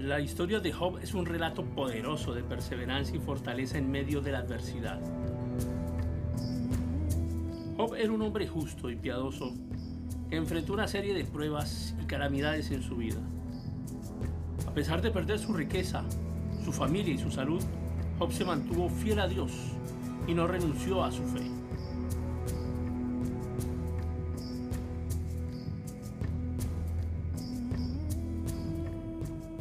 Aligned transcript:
La 0.00 0.18
historia 0.18 0.60
de 0.60 0.72
Job 0.72 0.98
es 1.02 1.12
un 1.12 1.26
relato 1.26 1.62
poderoso 1.62 2.32
de 2.32 2.42
perseverancia 2.42 3.14
y 3.14 3.18
fortaleza 3.18 3.76
en 3.76 3.90
medio 3.90 4.22
de 4.22 4.32
la 4.32 4.38
adversidad. 4.38 4.98
Job 7.76 7.94
era 7.96 8.10
un 8.10 8.22
hombre 8.22 8.48
justo 8.48 8.88
y 8.88 8.96
piadoso 8.96 9.52
que 10.30 10.36
enfrentó 10.36 10.72
una 10.72 10.88
serie 10.88 11.12
de 11.12 11.24
pruebas 11.24 11.94
y 12.02 12.06
calamidades 12.06 12.70
en 12.70 12.82
su 12.82 12.96
vida. 12.96 13.20
A 14.66 14.72
pesar 14.72 15.02
de 15.02 15.10
perder 15.10 15.38
su 15.38 15.52
riqueza, 15.52 16.02
su 16.64 16.72
familia 16.72 17.12
y 17.12 17.18
su 17.18 17.30
salud, 17.30 17.62
Job 18.18 18.32
se 18.32 18.46
mantuvo 18.46 18.88
fiel 18.88 19.20
a 19.20 19.28
Dios 19.28 19.52
y 20.26 20.32
no 20.32 20.46
renunció 20.46 21.04
a 21.04 21.12
su 21.12 21.24
fe. 21.24 21.59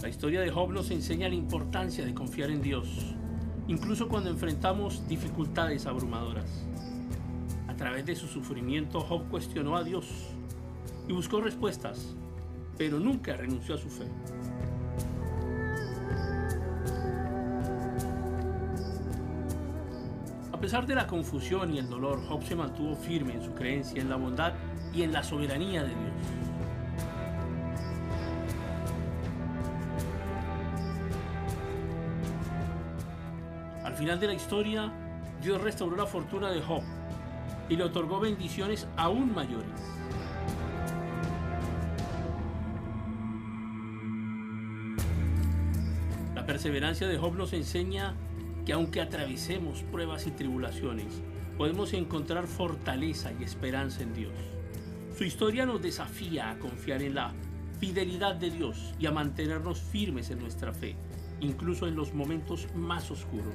La 0.01 0.07
historia 0.07 0.39
de 0.39 0.49
Job 0.49 0.71
nos 0.71 0.91
enseña 0.91 1.27
la 1.27 1.35
importancia 1.35 2.05
de 2.05 2.13
confiar 2.13 2.51
en 2.51 2.61
Dios, 2.61 2.87
incluso 3.67 4.07
cuando 4.07 4.29
enfrentamos 4.29 5.05
dificultades 5.09 5.85
abrumadoras. 5.85 6.65
A 7.67 7.75
través 7.75 8.05
de 8.05 8.15
su 8.15 8.27
sufrimiento, 8.27 9.01
Job 9.01 9.27
cuestionó 9.29 9.75
a 9.75 9.83
Dios 9.83 10.05
y 11.05 11.11
buscó 11.11 11.41
respuestas, 11.41 12.15
pero 12.77 12.97
nunca 12.97 13.35
renunció 13.35 13.75
a 13.75 13.77
su 13.77 13.89
fe. 13.89 14.05
A 20.53 20.61
pesar 20.61 20.87
de 20.87 20.95
la 20.95 21.07
confusión 21.07 21.73
y 21.73 21.79
el 21.79 21.89
dolor, 21.89 22.21
Job 22.25 22.41
se 22.43 22.55
mantuvo 22.55 22.95
firme 22.95 23.33
en 23.33 23.43
su 23.43 23.53
creencia 23.53 24.01
en 24.01 24.07
la 24.07 24.15
bondad 24.15 24.53
y 24.93 25.01
en 25.01 25.11
la 25.11 25.23
soberanía 25.23 25.83
de 25.83 25.89
Dios. 25.89 26.38
Final 33.99 34.17
de 34.17 34.27
la 34.27 34.33
historia, 34.33 34.93
Dios 35.43 35.59
restauró 35.59 35.97
la 35.97 36.05
fortuna 36.05 36.49
de 36.51 36.61
Job 36.61 36.83
y 37.67 37.75
le 37.75 37.83
otorgó 37.83 38.21
bendiciones 38.21 38.87
aún 38.95 39.35
mayores. 39.35 39.67
La 46.33 46.45
perseverancia 46.45 47.09
de 47.09 47.17
Job 47.17 47.35
nos 47.35 47.51
enseña 47.51 48.15
que 48.65 48.71
aunque 48.71 49.01
atravesemos 49.01 49.83
pruebas 49.83 50.27
y 50.27 50.31
tribulaciones, 50.31 51.21
podemos 51.57 51.91
encontrar 51.91 52.47
fortaleza 52.47 53.33
y 53.37 53.43
esperanza 53.43 54.01
en 54.01 54.13
Dios. 54.13 54.33
Su 55.17 55.25
historia 55.25 55.65
nos 55.65 55.81
desafía 55.81 56.51
a 56.51 56.57
confiar 56.57 57.01
en 57.01 57.15
la 57.15 57.33
fidelidad 57.81 58.35
de 58.35 58.49
Dios 58.49 58.93
y 58.97 59.07
a 59.07 59.11
mantenernos 59.11 59.81
firmes 59.81 60.29
en 60.29 60.39
nuestra 60.39 60.71
fe, 60.71 60.95
incluso 61.41 61.87
en 61.87 61.95
los 61.95 62.13
momentos 62.13 62.67
más 62.75 63.09
oscuros. 63.11 63.53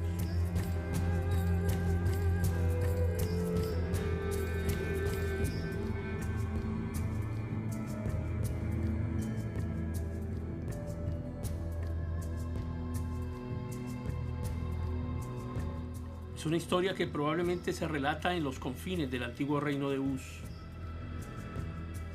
Es 16.37 16.47
una 16.47 16.59
historia 16.59 16.95
que 16.95 17.07
probablemente 17.07 17.73
se 17.73 17.89
relata 17.89 18.35
en 18.35 18.45
los 18.45 18.59
confines 18.59 19.11
del 19.11 19.23
antiguo 19.23 19.61
reino 19.61 19.89
de 19.89 19.99
Uz. 19.99 20.21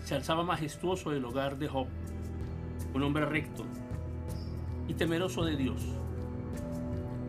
Se 0.05 0.13
alzaba 0.13 0.43
majestuoso 0.43 1.11
el 1.11 1.25
hogar 1.25 1.57
de 1.57 1.67
Job, 1.67 1.87
un 2.93 3.01
hombre 3.01 3.25
recto 3.25 3.65
y 4.89 4.93
temeroso 4.95 5.45
de 5.45 5.55
Dios. 5.55 5.81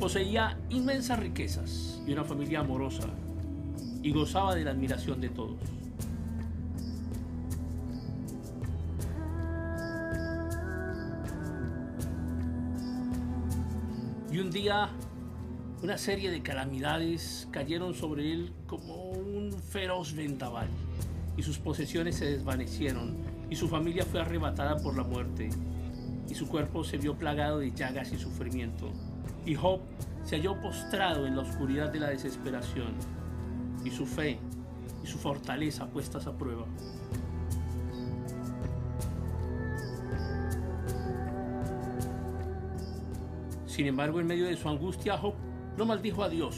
Poseía 0.01 0.59
inmensas 0.71 1.21
riquezas 1.21 2.03
y 2.07 2.13
una 2.13 2.25
familia 2.25 2.61
amorosa 2.61 3.07
y 4.03 4.11
gozaba 4.11 4.55
de 4.57 4.65
la 4.65 4.73
admiración 4.73 5.21
de 5.21 5.29
todos. 5.29 5.61
Y 14.33 14.39
un 14.39 14.51
día 14.51 14.89
una 15.83 15.97
serie 15.97 16.31
de 16.31 16.43
calamidades 16.43 17.49
cayeron 17.51 17.95
sobre 17.95 18.33
él 18.33 18.53
como 18.67 19.11
un 19.11 19.53
feroz 19.53 20.15
vendaval, 20.15 20.69
y 21.39 21.43
sus 21.43 21.59
posesiones 21.59 22.17
se 22.17 22.27
desvanecieron, 22.27 23.17
y 23.49 23.57
su 23.57 23.67
familia 23.67 24.05
fue 24.05 24.21
arrebatada 24.21 24.77
por 24.77 24.95
la 24.97 25.05
muerte, 25.05 25.49
y 26.31 26.35
su 26.35 26.49
cuerpo 26.49 26.85
se 26.85 26.97
vio 26.97 27.17
plagado 27.17 27.59
de 27.59 27.73
llagas 27.73 28.13
y 28.13 28.17
sufrimiento. 28.17 28.91
Y 29.45 29.57
Job 29.57 29.81
se 30.25 30.37
halló 30.37 30.61
postrado 30.61 31.27
en 31.27 31.35
la 31.35 31.43
oscuridad 31.43 31.91
de 31.91 31.99
la 31.99 32.09
desesperación, 32.09 32.95
y 33.85 33.91
su 33.91 34.07
fe 34.07 34.39
y 35.03 35.07
su 35.07 35.19
fortaleza 35.19 35.87
puestas 35.87 36.27
a 36.27 36.37
prueba. 36.37 36.67
Sin 43.67 43.87
embargo, 43.87 44.21
en 44.21 44.27
medio 44.27 44.47
de 44.47 44.57
su 44.57 44.69
angustia, 44.69 45.17
Job 45.17 45.35
no 45.77 45.87
maldijo 45.87 46.23
a 46.23 46.29
Dios, 46.29 46.57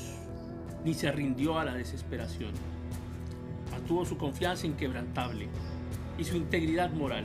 ni 0.84 0.92
se 0.92 1.10
rindió 1.12 1.58
a 1.58 1.64
la 1.64 1.74
desesperación. 1.74 2.52
Mantuvo 3.70 4.04
su 4.04 4.18
confianza 4.18 4.66
inquebrantable 4.66 5.48
y 6.18 6.24
su 6.24 6.36
integridad 6.36 6.90
moral, 6.90 7.24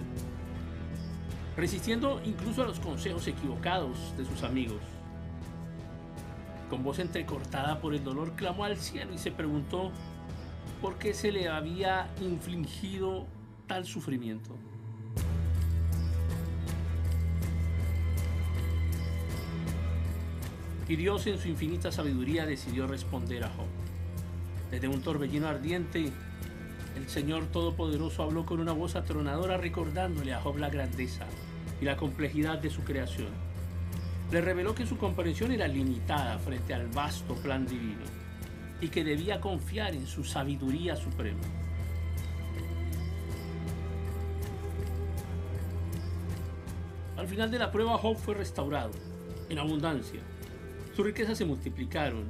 resistiendo 1.57 2.21
incluso 2.23 2.61
a 2.61 2.65
los 2.67 2.79
consejos 2.79 3.27
equivocados 3.27 4.15
de 4.15 4.25
sus 4.25 4.43
amigos. 4.43 4.79
Con 6.69 6.83
voz 6.83 6.99
entrecortada 6.99 7.81
por 7.81 7.95
el 7.95 8.03
dolor, 8.03 8.33
clamó 8.35 8.65
al 8.65 8.77
cielo 8.77 9.13
y 9.13 9.17
se 9.17 9.31
preguntó 9.31 9.91
por 10.81 10.99
qué 10.99 11.15
se 11.15 11.31
le 11.31 11.49
había 11.49 12.09
infligido 12.21 13.25
tal 13.65 13.85
sufrimiento. 13.85 14.51
Y 20.87 20.95
Dios 20.95 21.25
en 21.27 21.37
su 21.39 21.47
infinita 21.49 21.91
sabiduría 21.91 22.45
decidió 22.45 22.87
responder 22.87 23.43
a 23.43 23.49
Job. 23.49 23.65
Desde 24.71 24.87
un 24.87 25.01
torbellino 25.01 25.47
ardiente, 25.47 26.11
el 26.95 27.09
Señor 27.09 27.47
Todopoderoso 27.47 28.23
habló 28.23 28.45
con 28.45 28.59
una 28.59 28.73
voz 28.73 28.95
atronadora 28.95 29.57
recordándole 29.57 30.33
a 30.33 30.41
Job 30.41 30.57
la 30.57 30.69
grandeza 30.69 31.25
y 31.81 31.85
la 31.85 31.97
complejidad 31.97 32.59
de 32.59 32.69
su 32.69 32.83
creación. 32.83 33.29
Le 34.31 34.41
reveló 34.41 34.75
que 34.75 34.85
su 34.85 34.97
comprensión 34.97 35.51
era 35.51 35.67
limitada 35.67 36.37
frente 36.39 36.73
al 36.73 36.87
vasto 36.87 37.35
plan 37.35 37.65
divino 37.65 38.05
y 38.81 38.89
que 38.89 39.03
debía 39.03 39.39
confiar 39.39 39.93
en 39.93 40.05
su 40.05 40.23
sabiduría 40.23 40.95
suprema. 40.95 41.41
Al 47.17 47.27
final 47.27 47.49
de 47.49 47.59
la 47.59 47.71
prueba, 47.71 47.97
Job 47.97 48.17
fue 48.17 48.35
restaurado 48.35 48.91
en 49.49 49.57
abundancia 49.57 50.21
sus 50.97 51.05
riquezas 51.05 51.37
se 51.37 51.45
multiplicaron, 51.45 52.23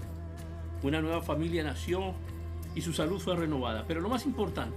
una 0.83 0.99
nueva 0.99 1.21
familia 1.21 1.63
nació 1.63 2.13
y 2.75 2.81
su 2.81 2.91
salud 2.91 3.17
fue 3.17 3.33
renovada. 3.33 3.85
Pero 3.87 4.01
lo 4.01 4.09
más 4.09 4.25
importante, 4.25 4.75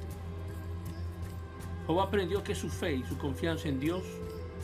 Job 1.89 1.99
aprendió 1.99 2.45
que 2.45 2.55
su 2.55 2.69
fe 2.69 2.95
y 2.95 3.03
su 3.03 3.19
confianza 3.19 3.69
en 3.69 3.81
Dios 3.81 4.05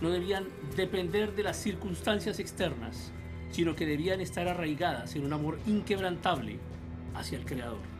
no 0.01 0.11
debían 0.11 0.47
depender 0.77 1.35
de 1.35 1.43
las 1.43 1.57
circunstancias 1.57 2.39
externas, 2.39 3.13
sino 3.51 3.75
que 3.75 3.87
debían 3.87 4.21
estar 4.21 4.49
arraigadas 4.49 5.15
en 5.17 5.25
un 5.25 5.33
amor 5.33 5.59
inquebrantable 5.67 6.59
hacia 7.15 7.39
el 7.39 7.45
Creador. 7.45 7.97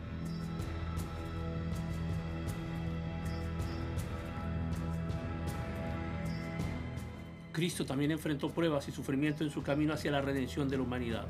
Cristo 7.51 7.87
también 7.87 8.11
enfrentó 8.11 8.51
pruebas 8.51 8.87
y 8.87 8.91
sufrimiento 8.91 9.43
en 9.43 9.49
su 9.49 9.63
camino 9.63 9.93
hacia 9.93 10.11
la 10.11 10.21
redención 10.21 10.69
de 10.69 10.77
la 10.77 10.83
humanidad. 10.83 11.27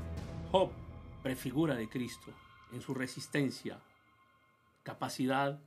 Job 0.51 0.71
prefigura 1.23 1.75
de 1.75 1.87
Cristo 1.87 2.33
en 2.73 2.81
su 2.81 2.93
resistencia, 2.93 3.79
capacidad 4.83 5.61